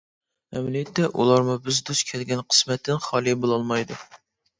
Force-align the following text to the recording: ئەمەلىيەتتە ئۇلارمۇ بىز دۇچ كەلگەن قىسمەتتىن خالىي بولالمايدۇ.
ئەمەلىيەتتە 0.59 1.03
ئۇلارمۇ 1.19 1.57
بىز 1.67 1.81
دۇچ 1.89 2.01
كەلگەن 2.11 2.41
قىسمەتتىن 2.55 3.03
خالىي 3.09 3.37
بولالمايدۇ. 3.45 3.99